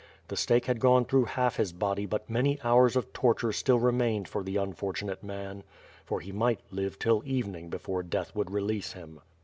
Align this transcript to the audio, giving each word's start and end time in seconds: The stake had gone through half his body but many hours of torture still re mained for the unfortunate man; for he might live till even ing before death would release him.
The 0.29 0.35
stake 0.35 0.65
had 0.65 0.79
gone 0.79 1.05
through 1.05 1.25
half 1.25 1.57
his 1.57 1.71
body 1.73 2.07
but 2.07 2.27
many 2.27 2.59
hours 2.63 2.95
of 2.95 3.13
torture 3.13 3.51
still 3.51 3.77
re 3.77 3.91
mained 3.93 4.27
for 4.27 4.41
the 4.41 4.57
unfortunate 4.57 5.21
man; 5.23 5.63
for 6.05 6.21
he 6.21 6.31
might 6.31 6.61
live 6.71 6.97
till 6.97 7.21
even 7.23 7.53
ing 7.53 7.69
before 7.69 8.01
death 8.01 8.35
would 8.35 8.49
release 8.49 8.93
him. 8.93 9.21